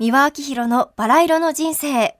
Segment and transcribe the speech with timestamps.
[0.00, 2.16] 三輪明宏のバラ色の人生。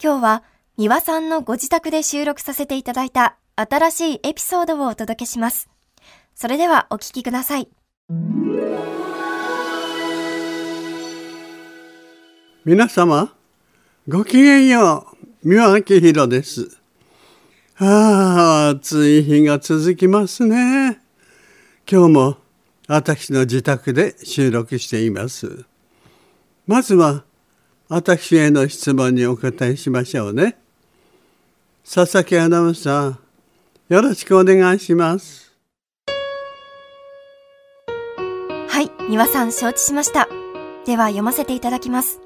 [0.00, 0.44] 今日は
[0.76, 5.68] 三輪さんのご自宅で収録させていただいた新しいエピソードをお届けします。
[6.36, 7.68] それではお聞きください。
[12.64, 13.34] 皆様、
[14.06, 15.08] ごきげんよ
[15.42, 15.48] う。
[15.48, 16.78] 三輪明宏です。
[17.78, 21.00] ああ、暑い日が続きますね。
[21.90, 22.36] 今日も
[22.86, 25.64] 私の自宅で収録しています。
[26.66, 27.24] まずは
[27.88, 30.56] 私への質問にお答えしましょうね。
[31.84, 35.52] 佐々木アナウンサー、よろしくお願いします。
[38.68, 40.28] はい、三輪さん承知しました。
[40.86, 42.20] では読ませていただきます。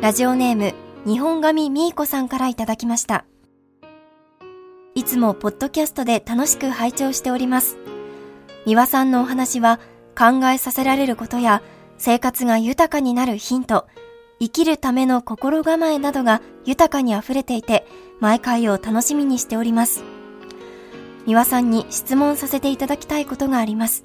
[0.00, 3.24] ラジオネーム、日本神みーこさんからいただきました。
[4.94, 7.76] いつもポッドキャストで楽しく拝聴しております。
[8.66, 9.80] 三輪さんのお話は
[10.16, 11.60] 考えさせられることや
[11.98, 13.86] 生活が豊かになるヒント、
[14.38, 17.86] 生きるための心構えなどが豊かに溢れていて、
[18.20, 20.02] 毎回を楽しみにしております。
[21.26, 24.04] 三輪さんに質問させていただきたいことがあります。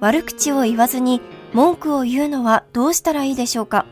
[0.00, 1.20] 悪口を言わずに
[1.52, 3.86] 文句を言うのはどうしたらいいでしょうか？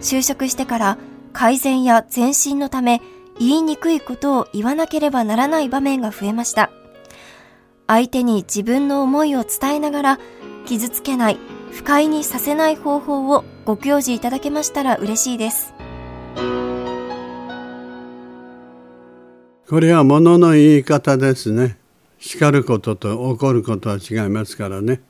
[0.00, 0.98] 就職してから
[1.32, 3.00] 改善や前進のため
[3.38, 6.70] 言いにくいことを言わなければならない場面が増えました。
[7.86, 10.18] 相手に自分の思いを伝えながら
[10.66, 11.38] 傷つけない、
[11.72, 15.74] 不快にさせない方法をご教示いただけましたら嬉しいです。
[19.68, 21.78] これは物の言い方ですね。
[22.18, 25.02] 叱ることと怒ることは違いますからね。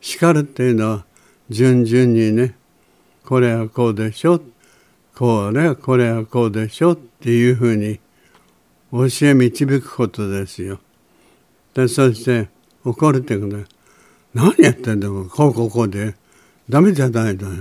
[0.00, 1.06] 叱るっていうのは
[1.50, 2.56] 順々にね、
[3.24, 4.40] これはこうでしょ、
[5.14, 7.98] これはこれはこうでしょっていうふうに
[8.92, 10.78] 教え導くことですよ。
[11.74, 12.48] でそして
[12.84, 13.62] 怒るってことは
[14.36, 16.14] 何やってんだよこうこうこうで
[16.68, 17.52] ダメじゃないだよ。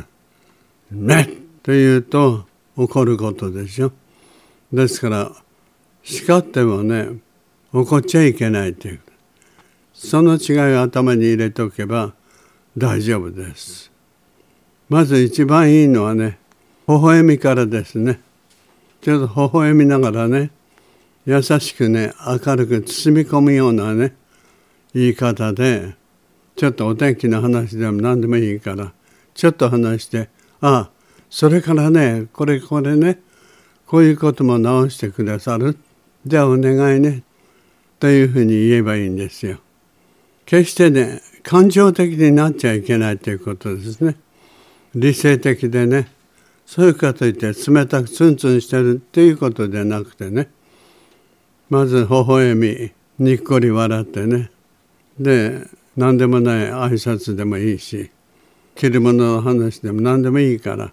[0.92, 1.26] ねっ
[1.64, 2.46] て言うと
[2.76, 3.94] 怒ることでしょ。
[4.74, 5.32] ですから
[6.04, 7.08] 叱ってもね
[7.72, 9.00] 怒っちゃいけないっていう
[9.94, 12.14] その違いを頭に入れておけば
[12.78, 13.90] 大丈夫です。
[14.90, 16.38] まず一番いいのはね
[16.90, 18.20] 微笑みからですね
[19.00, 20.52] ちょっと微笑みながらね
[21.26, 22.12] 優しくね
[22.46, 24.14] 明るく包み込むようなね
[24.94, 25.96] 言い方で
[26.56, 28.94] ちょっとお天気の話でも何でもいいから
[29.34, 30.30] ちょっと話して
[30.62, 30.90] ああ
[31.30, 33.20] それからねこれこれね
[33.86, 35.78] こういうことも直してくださる。
[36.26, 37.24] じゃあお願いね。
[38.00, 39.60] というふうに言えばいいんですよ。
[40.46, 44.16] 決してね感情的になっちゃいけないということですね。
[44.96, 46.12] 理性的でね。
[46.66, 50.50] そういうかといって冷たくツンツンしてるっていうことでなくてね。
[51.70, 54.50] まず微笑みにっこり笑ってね。
[55.20, 58.12] で何でもない挨拶でもいいし
[58.76, 60.92] 着るものの話でも何でもいいから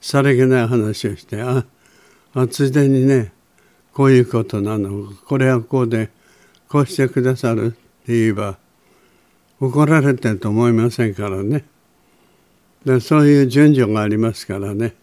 [0.00, 1.64] さりげない話をしてあ
[2.34, 3.32] あついでにね
[3.96, 5.10] こういうことなの。
[5.26, 6.10] これはこうで
[6.68, 7.76] こうしてくださるって
[8.08, 8.58] 言えば
[9.58, 11.64] 怒られてると思いませんからね。
[12.84, 14.94] でそういう順序がありますからね。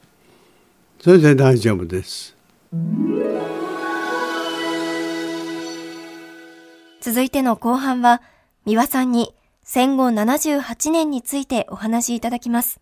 [1.02, 2.36] それで大丈夫です。
[7.02, 8.22] 続いての後半は
[8.66, 12.80] 三輪さんに戦後78年についてお話しいただきます。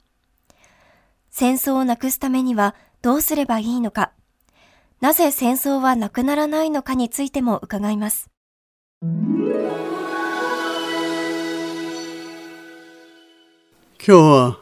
[1.31, 4.12] 戦争をなくすためにはどうすればいいのか、
[5.00, 8.30] なぜ戦争はなくならないのかについても伺います。
[9.02, 9.09] 今
[14.00, 14.59] 日は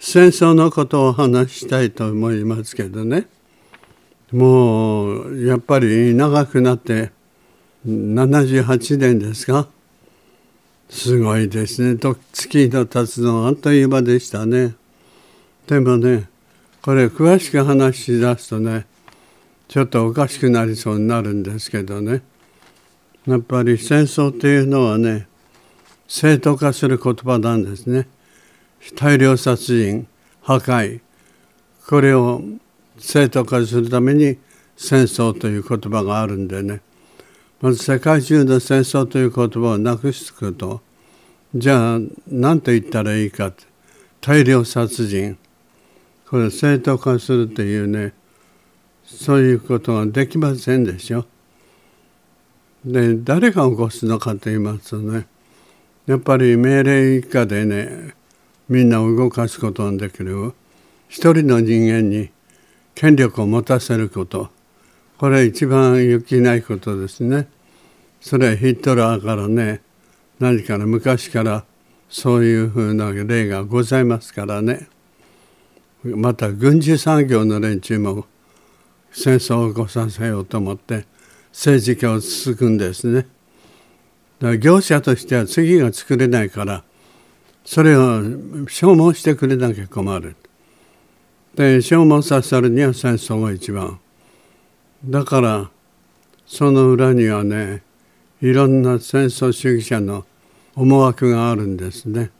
[0.00, 3.26] 戦争のことを話したいと思いますけどね
[4.30, 7.10] もうやっぱり長くなって
[7.84, 9.68] 78年ですか
[10.94, 11.98] すごいですね。
[12.32, 14.76] 月の経つのあっという間でしたね。
[15.66, 16.28] でもね
[16.82, 18.86] これ詳しく話し出すとね
[19.66, 22.22] ちょっとおかしくなりそうになるんですけどね。
[23.26, 25.26] やっぱり戦争っていうのはね
[26.06, 28.06] 正当化する言葉なんですね。
[28.94, 30.06] 大量殺人
[30.42, 31.00] 破壊。
[31.88, 32.40] これを
[32.98, 34.38] 正当化するために
[34.76, 36.82] 戦争という言葉があるんでね。
[37.60, 40.82] まず世界中の戦争という言葉をなくすこと
[41.54, 43.52] じゃあ何と言ったらいいか
[44.20, 45.38] 大量殺人
[46.28, 48.12] これ正当化するというね
[49.04, 51.26] そういうことができませんでしょ。
[52.84, 55.28] で誰が起こすのかと言いますとね
[56.06, 58.14] やっぱり命令以下でね
[58.68, 60.52] みんなを動かすことのできる
[61.08, 62.30] 一人の人間に
[62.96, 64.48] 権力を持たせること
[65.18, 67.46] これ一番良きないことですね。
[68.20, 69.82] それはヒットラーからね
[70.40, 71.64] 何から昔から
[72.08, 74.88] そういうふうな例がございますからね。
[76.02, 78.26] また軍事産業の連中も
[79.10, 81.06] 戦争を起こさせようと思って
[81.50, 83.22] 政治家を続くんですね。
[83.22, 83.26] だか
[84.40, 86.84] ら業者としては次が作れないから
[87.64, 88.20] それを
[88.68, 90.36] 消耗してくれなきゃ困る。
[91.54, 93.98] で消耗させるには戦争が一番。
[95.04, 95.70] だから
[96.46, 97.82] その裏にはね
[98.44, 100.26] いろんな戦争主義者の
[100.76, 102.30] 思惑があるんですね。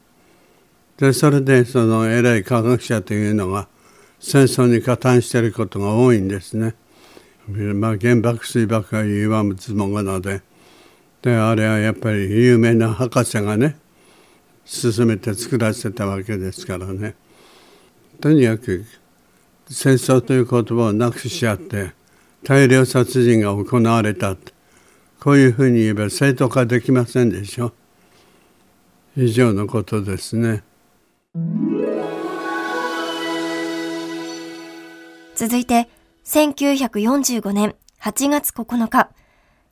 [0.97, 3.67] でそれでその偉い科学者というのが
[4.19, 6.75] 戦争に加担していることが多いんですね。
[7.47, 10.43] まあ、原爆水爆は言わずもがなで
[11.23, 13.75] であれはやっぱり有名な博士がね
[14.63, 17.15] 進めて作らせたわけですからね
[18.21, 18.85] とにかく
[19.67, 21.93] 戦争という言葉をなくしちゃって
[22.43, 24.35] 大量殺人が行われた
[25.25, 27.73] こういうふうに言えば正当化できませんでしょ
[29.17, 30.61] 以上のことですね。
[35.33, 35.89] 続いて、
[36.25, 39.09] 1945年8月9日、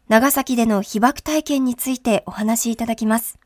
[0.07, 3.37] 長崎での被爆体験についてお話しいただきます。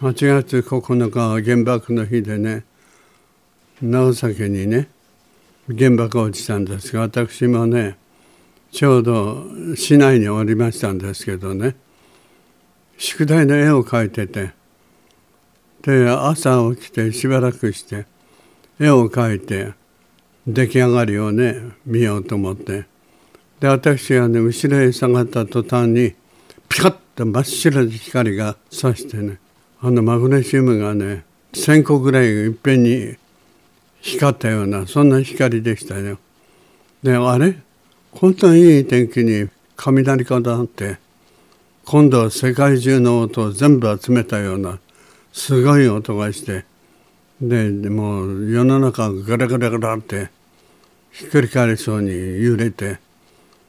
[0.00, 2.64] 8月9日は原爆の日でね、
[3.80, 4.88] 長崎にね、
[5.68, 7.96] 原爆落ちたんですが、私もね、
[8.70, 9.44] ちょうど
[9.74, 11.76] 市内におりましたんですけどね、
[12.96, 14.58] 宿題の絵を描いてて、
[15.82, 18.06] で朝起きてしばらくして
[18.80, 19.72] 絵を描いて
[20.46, 21.56] 出来上がりをね
[21.86, 22.86] 見ようと思って
[23.60, 26.14] で私がね後ろへ下がった途端に
[26.68, 29.38] ピカッと真っ白い光がさしてね
[29.80, 33.16] あのマグネシウムがね1,000個ぐらいいっぺんに
[34.00, 36.18] 光ったようなそんな光でしたよ。
[37.02, 37.56] であれ？
[38.12, 40.98] こんないい天気に雷かなって
[41.84, 44.78] 今度は世界中の音を全部集めたような
[45.32, 46.64] すごい音がして
[47.40, 50.30] でもう世の中がガラガラガラって
[51.12, 52.10] ひっくり返りそうに
[52.42, 52.98] 揺れて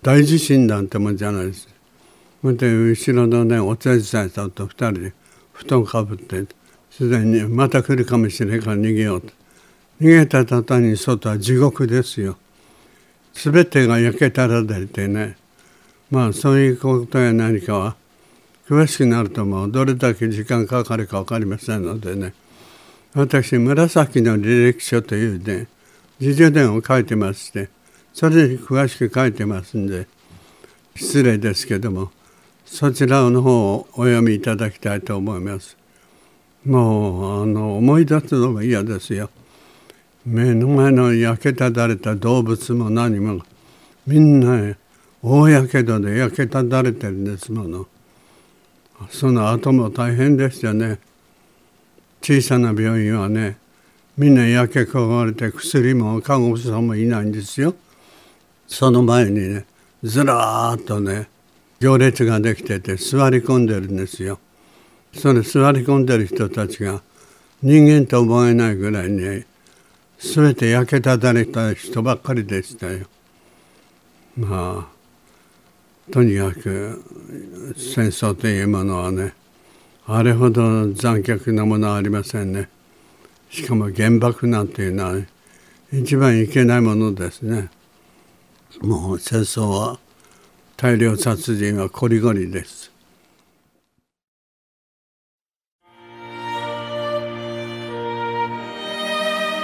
[0.01, 1.67] 大地震なんてもんじゃないです。
[2.43, 5.13] で後ろのねお茶じさんさんと2人で
[5.51, 6.45] 布団かぶって
[6.89, 9.33] すでにまた来るかもしれないから逃げようと
[9.99, 12.37] 逃げた途端に外は地獄ですよ。
[13.33, 15.37] 全てが焼けたられてね
[16.11, 17.95] まあそういうことや何かは
[18.67, 22.33] 詳しくなるともうどれだけ時間かかるか分かりませんのでね
[23.13, 25.67] 私紫の履歴書というね
[26.19, 27.69] 自叙伝を書いてまして
[28.13, 30.07] それに詳しく書いてますんで
[30.95, 32.11] 失礼ですけども
[32.65, 35.75] そちらの方をお読みいただきたいと思います。
[36.65, 39.31] もうあの思い出すのも嫌ですよ。
[40.25, 43.41] 目の前の焼けただれた動物も何も
[44.05, 44.75] みんな
[45.21, 47.87] 大やけどで焼けただれてるんですもの。
[49.09, 50.99] その後も大変でしたね。
[52.21, 53.57] 小さな病院はね
[54.17, 57.75] みんなやけこがれて薬も看護師さんもいないんですよ。
[58.67, 59.65] その前にね
[60.03, 61.29] ずらーっとね
[61.79, 64.39] 行列ができてて座り込んでるんですよ。
[65.13, 67.01] それ座り込んでる人たちが
[67.63, 69.43] 人間と思えないぐらいに
[70.19, 73.07] 全て焼けただれた人ばっかりでしたよ。
[74.37, 77.03] まあとにかく
[77.77, 79.33] 戦争というものはね
[80.05, 82.67] あれほど残虐なものはありませんね。
[83.49, 85.27] しかも原爆なんていうのは、ね、
[85.91, 87.69] 一番いけないものですね。
[88.81, 89.99] もう戦争は
[90.77, 92.91] 大量殺人はこりごりです。